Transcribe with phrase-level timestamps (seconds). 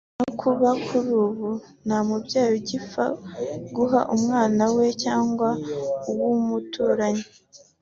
[0.19, 1.49] no kuba kuri ubu
[1.85, 3.03] nta mubyeyi ugipfa
[3.75, 5.47] guhana umwana we cyangwa
[6.09, 7.25] uw’umuturanyi